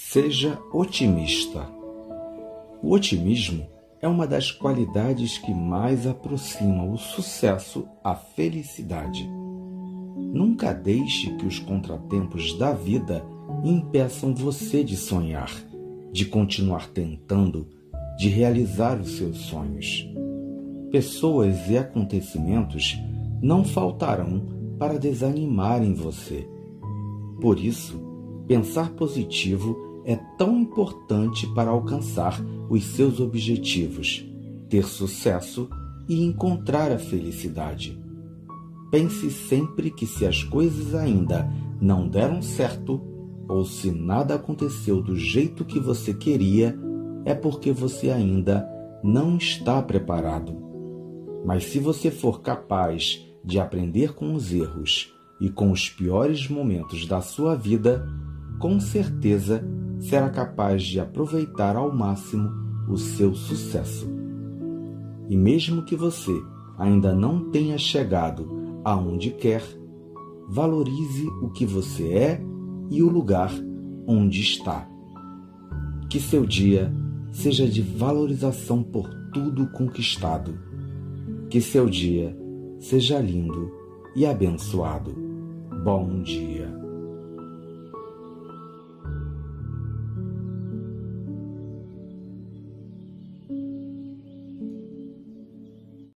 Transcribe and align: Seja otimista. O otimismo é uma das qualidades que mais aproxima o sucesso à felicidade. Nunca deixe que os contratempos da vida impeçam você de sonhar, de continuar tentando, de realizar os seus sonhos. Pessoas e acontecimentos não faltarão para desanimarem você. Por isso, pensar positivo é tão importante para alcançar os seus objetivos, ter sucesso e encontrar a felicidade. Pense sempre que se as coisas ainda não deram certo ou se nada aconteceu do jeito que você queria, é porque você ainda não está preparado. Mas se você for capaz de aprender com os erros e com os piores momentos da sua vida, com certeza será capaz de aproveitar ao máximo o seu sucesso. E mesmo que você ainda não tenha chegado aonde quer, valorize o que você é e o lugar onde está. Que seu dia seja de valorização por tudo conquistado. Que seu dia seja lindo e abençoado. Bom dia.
Seja 0.00 0.58
otimista. 0.72 1.68
O 2.82 2.92
otimismo 2.92 3.66
é 4.00 4.08
uma 4.08 4.26
das 4.26 4.50
qualidades 4.50 5.36
que 5.36 5.52
mais 5.52 6.06
aproxima 6.06 6.84
o 6.84 6.96
sucesso 6.96 7.86
à 8.02 8.14
felicidade. 8.14 9.28
Nunca 10.16 10.72
deixe 10.72 11.34
que 11.36 11.44
os 11.44 11.58
contratempos 11.58 12.56
da 12.56 12.72
vida 12.72 13.22
impeçam 13.62 14.34
você 14.34 14.82
de 14.82 14.96
sonhar, 14.96 15.50
de 16.10 16.24
continuar 16.24 16.88
tentando, 16.88 17.68
de 18.16 18.30
realizar 18.30 18.98
os 18.98 19.18
seus 19.18 19.36
sonhos. 19.38 20.08
Pessoas 20.90 21.68
e 21.68 21.76
acontecimentos 21.76 22.96
não 23.42 23.62
faltarão 23.62 24.46
para 24.78 24.98
desanimarem 24.98 25.92
você. 25.92 26.48
Por 27.42 27.58
isso, 27.58 28.07
pensar 28.48 28.90
positivo 28.92 30.02
é 30.06 30.16
tão 30.38 30.58
importante 30.58 31.46
para 31.48 31.70
alcançar 31.70 32.42
os 32.70 32.82
seus 32.82 33.20
objetivos, 33.20 34.26
ter 34.70 34.84
sucesso 34.84 35.68
e 36.08 36.24
encontrar 36.24 36.90
a 36.90 36.98
felicidade. 36.98 38.02
Pense 38.90 39.30
sempre 39.30 39.90
que 39.90 40.06
se 40.06 40.24
as 40.24 40.42
coisas 40.42 40.94
ainda 40.94 41.46
não 41.78 42.08
deram 42.08 42.40
certo 42.40 43.02
ou 43.46 43.66
se 43.66 43.90
nada 43.90 44.34
aconteceu 44.34 45.02
do 45.02 45.14
jeito 45.14 45.64
que 45.64 45.78
você 45.78 46.14
queria, 46.14 46.74
é 47.26 47.34
porque 47.34 47.70
você 47.70 48.10
ainda 48.10 48.66
não 49.04 49.36
está 49.36 49.82
preparado. 49.82 50.56
Mas 51.44 51.64
se 51.64 51.78
você 51.78 52.10
for 52.10 52.40
capaz 52.40 53.26
de 53.44 53.60
aprender 53.60 54.14
com 54.14 54.34
os 54.34 54.52
erros 54.52 55.14
e 55.40 55.50
com 55.50 55.70
os 55.70 55.88
piores 55.88 56.48
momentos 56.48 57.06
da 57.06 57.20
sua 57.20 57.54
vida, 57.54 58.06
com 58.58 58.80
certeza 58.80 59.64
será 60.00 60.28
capaz 60.28 60.82
de 60.82 61.00
aproveitar 61.00 61.76
ao 61.76 61.94
máximo 61.94 62.50
o 62.88 62.96
seu 62.96 63.34
sucesso. 63.34 64.08
E 65.28 65.36
mesmo 65.36 65.82
que 65.82 65.94
você 65.94 66.32
ainda 66.78 67.14
não 67.14 67.50
tenha 67.50 67.76
chegado 67.76 68.80
aonde 68.84 69.30
quer, 69.30 69.62
valorize 70.48 71.26
o 71.42 71.50
que 71.50 71.66
você 71.66 72.08
é 72.08 72.40
e 72.90 73.02
o 73.02 73.08
lugar 73.08 73.52
onde 74.06 74.40
está. 74.40 74.88
Que 76.08 76.18
seu 76.18 76.46
dia 76.46 76.92
seja 77.30 77.68
de 77.68 77.82
valorização 77.82 78.82
por 78.82 79.08
tudo 79.32 79.66
conquistado. 79.68 80.58
Que 81.50 81.60
seu 81.60 81.86
dia 81.86 82.34
seja 82.80 83.18
lindo 83.18 83.70
e 84.16 84.24
abençoado. 84.24 85.14
Bom 85.84 86.22
dia. 86.22 86.67